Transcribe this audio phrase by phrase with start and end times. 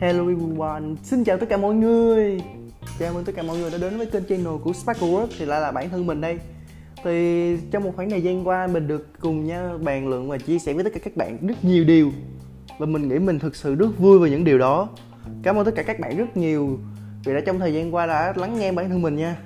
[0.00, 2.40] Hello everyone, xin chào tất cả mọi người.
[2.98, 5.44] Chào mừng tất cả mọi người đã đến với kênh channel của Sparkle World Thì
[5.44, 6.38] lại là bản thân mình đây.
[7.04, 10.58] Thì trong một khoảng thời gian qua mình được cùng nhau bàn luận và chia
[10.58, 12.10] sẻ với tất cả các bạn rất nhiều điều.
[12.78, 14.88] Và mình nghĩ mình thực sự rất vui về những điều đó.
[15.42, 16.78] Cảm ơn tất cả các bạn rất nhiều
[17.24, 19.36] Vì đã trong thời gian qua đã lắng nghe bản thân mình nha.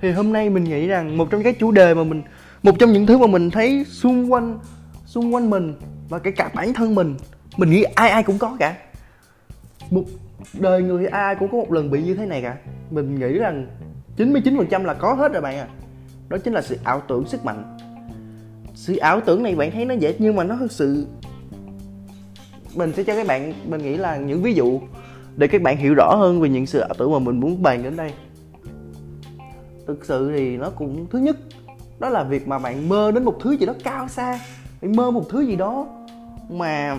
[0.00, 2.22] Thì hôm nay mình nghĩ rằng một trong các chủ đề mà mình
[2.62, 4.58] Một trong những thứ mà mình thấy xung quanh
[5.16, 5.74] Xung quanh mình
[6.08, 7.16] và kể cả bản thân mình.
[7.56, 8.76] Mình nghĩ ai ai cũng có cả.
[9.90, 10.02] Một
[10.60, 12.56] đời người ai cũng có một lần bị như thế này cả.
[12.90, 13.66] Mình nghĩ rằng
[14.16, 15.68] 99% là có hết rồi bạn à
[16.28, 17.78] đó chính là sự ảo tưởng sức mạnh.
[18.74, 21.06] Sự ảo tưởng này bạn thấy nó dễ, nhưng mà nó thực sự
[22.74, 24.80] mình sẽ cho các bạn, mình nghĩ là những ví dụ
[25.36, 27.82] để các bạn hiểu rõ hơn về những sự ảo tưởng mà mình muốn bàn
[27.82, 28.12] đến đây.
[29.86, 31.36] Thực sự thì nó cũng, thứ nhất,
[31.98, 34.38] đó là việc mà bạn mơ đến một thứ gì đó cao xa
[34.86, 35.86] bạn mơ một thứ gì đó
[36.50, 36.98] mà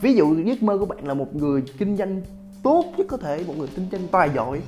[0.00, 2.22] ví dụ giấc mơ của bạn là một người kinh doanh
[2.62, 4.60] tốt nhất có thể, một người kinh doanh tài giỏi,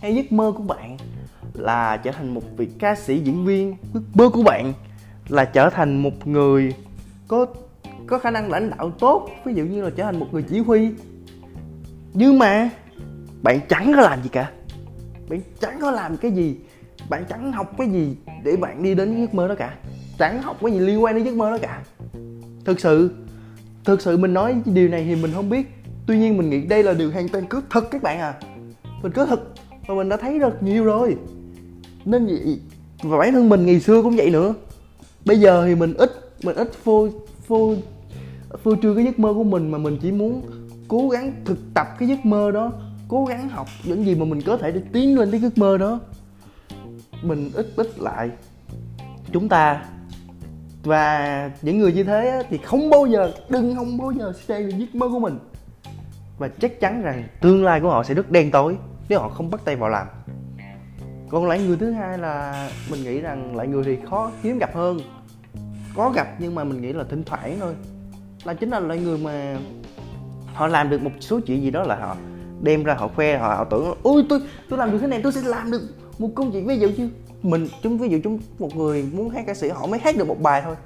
[0.00, 0.96] hay giấc mơ của bạn
[1.54, 4.72] là trở thành một vị ca sĩ diễn viên giấc mơ của bạn
[5.28, 6.74] là trở thành một người
[7.28, 7.46] có
[8.06, 10.58] có khả năng lãnh đạo tốt, ví dụ như là trở thành một người chỉ
[10.58, 10.90] huy.
[12.14, 12.70] Nhưng mà
[13.42, 14.50] bạn chẳng có làm gì cả.
[15.28, 16.56] Bạn chẳng có làm cái gì,
[17.10, 19.76] bạn chẳng học cái gì để bạn đi đến giấc mơ đó cả
[20.18, 21.82] chẳng học cái gì liên quan đến giấc mơ đó cả.
[22.64, 23.10] Thực sự
[23.84, 25.66] thực sự mình nói điều này thì mình không biết.
[26.06, 28.34] Tuy nhiên mình nghĩ đây là điều hoàn toàn cứ thật các bạn à.
[29.02, 29.40] Mình cứ thật
[29.86, 31.16] và mình đã thấy rất nhiều rồi.
[32.04, 32.60] Nên vậy
[33.02, 34.54] và bản thân mình ngày xưa cũng vậy nữa.
[35.24, 36.10] Bây giờ thì mình ít
[36.42, 37.08] mình ít phô
[37.46, 37.74] phô
[38.62, 40.42] phô trương cái giấc mơ của mình mà mình chỉ muốn
[40.88, 42.72] cố gắng thực tập cái giấc mơ đó,
[43.08, 45.78] cố gắng học những gì mà mình có thể để tiến lên cái giấc mơ
[45.78, 46.00] đó.
[47.22, 48.30] Mình ít ít lại.
[49.32, 49.84] Chúng ta
[50.86, 54.76] và những người như thế thì không bao giờ, đừng không bao giờ stay được
[54.78, 55.38] giấc mơ của mình.
[56.38, 58.76] Và chắc chắn rằng tương lai của họ sẽ rất đen tối
[59.08, 60.06] nếu họ không bắt tay vào làm.
[61.28, 64.74] Còn lại người thứ hai là mình nghĩ rằng loại người thì khó hiếm gặp
[64.74, 64.98] hơn.
[65.94, 67.74] Có gặp nhưng mà mình nghĩ là thỉnh thoảng thôi.
[68.44, 69.56] Là chính là loại người mà
[70.54, 72.16] họ làm được một số chuyện gì đó là họ
[72.62, 75.32] đem ra họ khoe, họ ảo tưởng ôi, tôi tôi làm được cái này, tôi
[75.32, 75.82] sẽ làm được
[76.18, 77.10] một công chuyện ví dụ như
[77.50, 80.28] mình, chúng, ví dụ chúng, một người muốn hát ca sĩ, họ mới hát được
[80.28, 80.76] một bài thôi.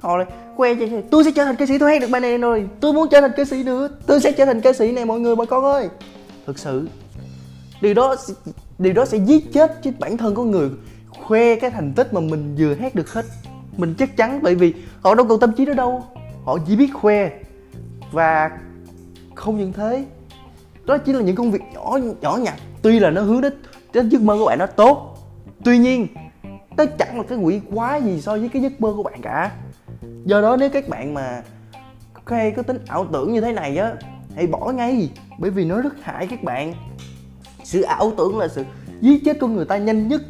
[0.00, 0.26] Họ lại
[0.56, 2.68] khoe cho tôi sẽ trở thành ca sĩ, tôi hát được bài này rồi.
[2.80, 3.88] Tôi muốn trở thành ca sĩ nữa.
[4.06, 5.88] Tôi sẽ trở thành ca sĩ này, mọi người, bà con ơi.
[6.46, 6.88] Thực sự,
[7.80, 8.16] điều đó
[8.78, 10.70] điều đó sẽ giết chết chính bản thân con người,
[11.08, 13.24] khoe cái thành tích mà mình vừa hát được hết.
[13.76, 16.04] Mình chắc chắn bởi vì họ đâu còn tâm trí đó đâu.
[16.44, 17.30] Họ chỉ biết khoe.
[18.12, 18.50] Và
[19.34, 20.04] không những thế,
[20.84, 22.54] đó chỉ là những công việc nhỏ nhỏ nhặt.
[22.82, 23.52] Tuy là nó hướng đến
[23.92, 25.16] đến giấc mơ của bạn nó tốt
[25.64, 26.06] tuy nhiên,
[26.76, 29.52] nó chẳng là cái quỷ quá gì so với cái giấc mơ của bạn cả.
[30.24, 31.42] Do đó nếu các bạn mà
[32.26, 33.92] hay có tính ảo tưởng như thế này á,
[34.36, 35.10] hãy bỏ ngay.
[35.38, 36.74] Bởi vì nó rất hại các bạn.
[37.64, 38.64] Sự ảo tưởng là sự
[39.00, 40.22] giết chết con người ta nhanh nhất.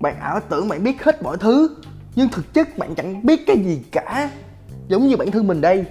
[0.00, 1.76] Bạn ảo tưởng bạn biết hết mọi thứ,
[2.14, 4.30] nhưng thực chất bạn chẳng biết cái gì cả.
[4.88, 5.84] Giống như bản thân mình đây.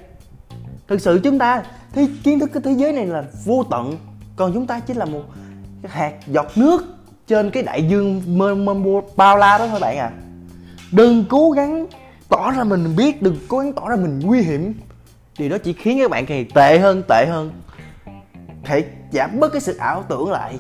[0.88, 3.98] Thực sự chúng ta thì kiến thức cái thế giới này là vô tận,
[4.36, 5.24] còn chúng ta chỉ là một
[5.84, 6.97] hạt giọt nước
[7.28, 10.12] trên cái đại dương mênh mông bao la đó thôi bạn à.
[10.92, 11.88] Đừng cố gắng
[12.30, 14.74] tỏ ra mình biết, đừng cố gắng tỏ ra mình nguy hiểm.
[15.36, 17.52] Thì đó chỉ khiến các bạn càng tệ hơn tệ hơn.
[18.64, 20.56] Hãy giảm bớt cái sự ảo tưởng lại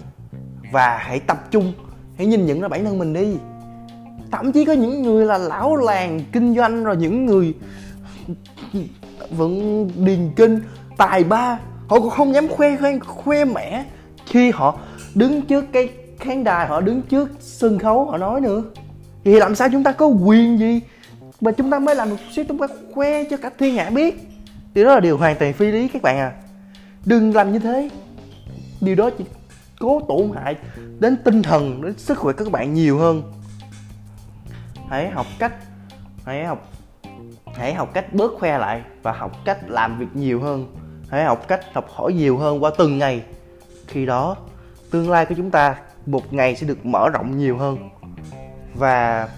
[0.71, 1.73] và hãy tập trung.
[2.17, 3.37] Hãy nhìn nhận ra bản thân mình đi.
[4.31, 7.53] Thậm chí có những người là lão làng kinh doanh rồi những người
[9.29, 10.61] vẫn điền kinh,
[10.97, 13.85] tài ba, họ cũng không dám khoe khoe khoe mẽ
[14.25, 14.79] khi họ
[15.15, 15.89] đứng trước cái
[16.27, 18.63] khán đài họ đứng trước sân khấu, họ nói nữa.
[19.23, 20.81] Thì làm sao chúng ta có quyền gì
[21.41, 24.29] mà chúng ta mới làm một xíu chúng ta khoe cho cả thiên hạ biết?
[24.75, 26.31] Thì đó là điều hoàn toàn phi lý các bạn à.
[27.05, 27.89] Đừng làm như thế.
[28.81, 29.23] Điều đó chỉ
[29.79, 30.55] cố tổn hại
[30.99, 33.23] đến tinh thần, đến sức khỏe của các bạn nhiều hơn.
[34.89, 35.53] Hãy học cách,
[36.25, 36.71] hãy học
[37.55, 40.75] hãy học cách bớt khoe lại và học cách làm việc nhiều hơn.
[41.09, 43.23] Hãy học cách học hỏi nhiều hơn qua từng ngày.
[43.87, 44.35] Khi đó,
[44.91, 45.75] tương lai của chúng ta
[46.07, 47.89] một ngày sẽ được mở rộng nhiều hơn.
[48.75, 49.29] Và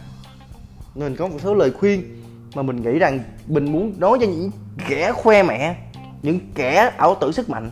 [0.96, 2.24] mình có một số lời khuyên
[2.56, 4.52] mà mình nghĩ rằng mình muốn nói cho những
[4.90, 5.76] kẻ khoe mẹ
[6.22, 7.72] những kẻ ảo tưởng sức mạnh.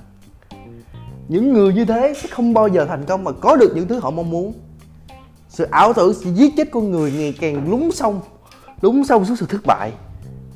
[1.28, 4.00] Những người như thế sẽ không bao giờ thành công mà có được những thứ
[4.00, 4.54] họ mong muốn.
[5.50, 8.22] Sự ảo tưởng sẽ giết chết con người, ngày càng lún sâu
[8.82, 9.92] lún sâu xuống sự thất bại.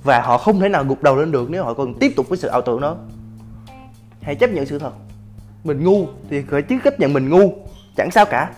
[0.03, 2.37] Và họ không thể nào gục đầu lên được nếu họ còn tiếp tục với
[2.37, 2.97] sự ảo tưởng đó.
[4.21, 4.91] Hãy chấp nhận sự thật.
[5.63, 7.53] Mình ngu thì phải chứ chấp nhận mình ngu
[8.01, 8.51] chẳng sao cả.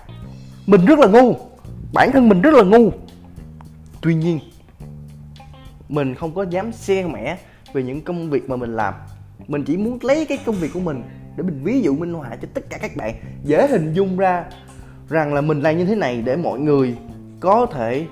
[0.68, 1.36] Mình rất là ngu.
[1.94, 2.92] Bản thân mình rất là ngu.
[4.02, 4.40] Tuy nhiên,
[5.90, 7.38] mình không có dám xe mẻ
[7.74, 8.94] về những công việc mà mình làm.
[9.48, 11.04] Mình chỉ muốn lấy cái công việc của mình
[11.38, 13.16] để mình ví dụ minh họa cho tất cả các bạn.
[13.44, 14.46] Dễ hình dung ra
[15.10, 16.96] rằng là mình làm như thế này để mọi người
[17.40, 18.06] có thể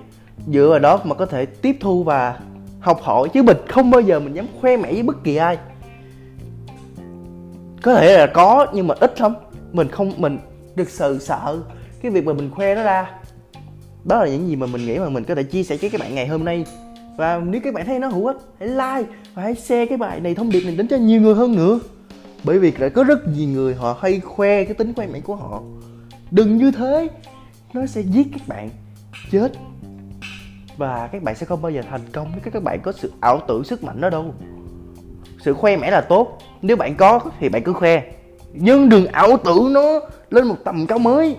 [0.47, 2.39] dựa vào đó mà có thể tiếp thu và
[2.79, 3.29] học hỏi.
[3.33, 5.57] Chứ mình không bao giờ mình dám khoe mẽ với bất kỳ ai.
[7.81, 9.33] Có thể là có, nhưng mà ít lắm.
[9.71, 10.39] Mình không, mình
[10.77, 11.61] thực sự sợ.
[12.01, 13.11] Cái việc mà mình khoe nó ra,
[14.03, 16.01] đó là những gì mà mình nghĩ mà mình có thể chia sẻ với các
[16.01, 16.65] bạn ngày hôm nay.
[17.17, 20.19] Và nếu các bạn thấy nó hữu ích, hãy like và hãy share cái bài
[20.19, 21.79] này, thông điệp này đến cho nhiều người hơn nữa.
[22.43, 25.35] Bởi vì đã có rất nhiều người họ hay khoe cái tính khoe mẽ của
[25.35, 25.61] họ.
[26.31, 27.09] Đừng như thế,
[27.73, 28.69] nó sẽ giết các bạn
[29.31, 29.51] chết.
[30.77, 33.39] Và các bạn sẽ không bao giờ thành công nếu các bạn có sự ảo
[33.47, 34.33] tưởng sức mạnh đó đâu.
[35.41, 36.37] Sự khoe mẽ là tốt.
[36.61, 38.03] Nếu bạn có thì bạn cứ khoe.
[38.53, 39.99] Nhưng đừng ảo tưởng nó
[40.31, 41.37] lên một tầm cao mới.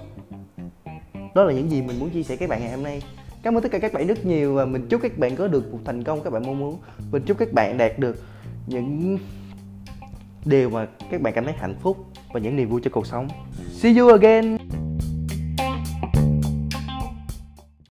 [1.34, 3.02] Đó là những gì mình muốn chia sẻ các bạn ngày hôm nay.
[3.42, 5.72] Cảm ơn tất cả các bạn rất nhiều và mình chúc các bạn có được
[5.72, 6.78] một thành công, các bạn mong muốn.
[7.10, 8.16] Mình chúc các bạn đạt được
[8.66, 9.18] những
[10.44, 11.96] điều mà các bạn cảm thấy hạnh phúc
[12.32, 13.28] và những niềm vui cho cuộc sống.
[13.70, 14.81] See you again!